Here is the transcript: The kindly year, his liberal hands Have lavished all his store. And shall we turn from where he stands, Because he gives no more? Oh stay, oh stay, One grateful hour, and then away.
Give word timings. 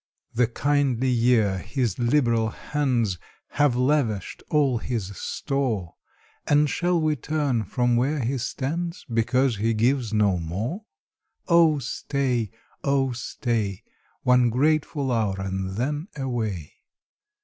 The 0.33 0.47
kindly 0.47 1.11
year, 1.11 1.59
his 1.59 1.99
liberal 1.99 2.49
hands 2.49 3.19
Have 3.49 3.75
lavished 3.75 4.41
all 4.49 4.79
his 4.79 5.15
store. 5.15 5.93
And 6.47 6.67
shall 6.67 6.99
we 6.99 7.15
turn 7.15 7.65
from 7.65 7.95
where 7.95 8.19
he 8.19 8.39
stands, 8.39 9.05
Because 9.13 9.57
he 9.57 9.75
gives 9.75 10.11
no 10.11 10.39
more? 10.39 10.85
Oh 11.47 11.77
stay, 11.77 12.49
oh 12.83 13.11
stay, 13.11 13.83
One 14.23 14.49
grateful 14.49 15.11
hour, 15.11 15.35
and 15.39 15.75
then 15.77 16.07
away. 16.15 16.73